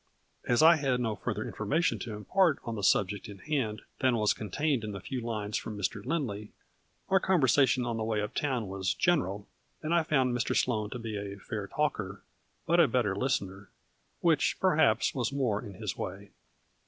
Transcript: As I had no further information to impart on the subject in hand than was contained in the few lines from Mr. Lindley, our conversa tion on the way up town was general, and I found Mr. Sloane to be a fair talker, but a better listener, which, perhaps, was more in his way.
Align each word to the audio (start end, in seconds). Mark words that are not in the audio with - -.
As 0.47 0.63
I 0.63 0.77
had 0.77 0.99
no 0.99 1.15
further 1.15 1.43
information 1.45 1.99
to 1.99 2.15
impart 2.15 2.57
on 2.65 2.73
the 2.73 2.81
subject 2.81 3.29
in 3.29 3.37
hand 3.37 3.83
than 3.99 4.15
was 4.17 4.33
contained 4.33 4.83
in 4.83 4.93
the 4.93 4.99
few 4.99 5.21
lines 5.21 5.57
from 5.57 5.77
Mr. 5.77 6.03
Lindley, 6.03 6.53
our 7.09 7.19
conversa 7.19 7.67
tion 7.67 7.85
on 7.85 7.97
the 7.97 8.03
way 8.03 8.19
up 8.19 8.33
town 8.33 8.67
was 8.67 8.95
general, 8.95 9.45
and 9.83 9.93
I 9.93 10.01
found 10.01 10.35
Mr. 10.35 10.55
Sloane 10.57 10.89
to 10.89 10.97
be 10.97 11.17
a 11.17 11.37
fair 11.37 11.67
talker, 11.67 12.23
but 12.65 12.79
a 12.79 12.87
better 12.87 13.15
listener, 13.15 13.69
which, 14.21 14.57
perhaps, 14.59 15.13
was 15.13 15.31
more 15.31 15.61
in 15.61 15.75
his 15.75 15.95
way. 15.95 16.31